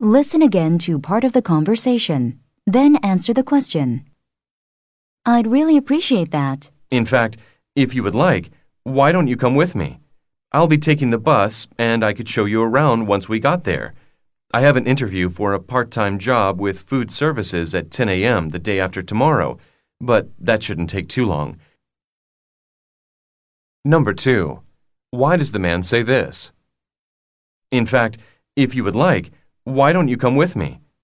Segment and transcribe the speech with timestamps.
[0.00, 4.04] Listen again to part of the conversation, then answer the question.
[5.24, 6.70] I'd really appreciate that.
[6.90, 7.38] In fact,
[7.74, 8.50] if you would like,
[8.82, 10.00] why don't you come with me?
[10.52, 13.94] I'll be taking the bus, and I could show you around once we got there.
[14.52, 18.50] I have an interview for a part time job with food services at 10 a.m.
[18.50, 19.56] the day after tomorrow,
[19.98, 21.56] but that shouldn't take too long.
[23.82, 24.60] Number two,
[25.10, 26.52] why does the man say this?
[27.70, 28.18] In fact,
[28.56, 29.30] if you would like,
[29.66, 30.78] why don't you come with me?